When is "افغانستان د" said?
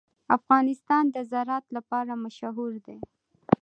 0.37-1.17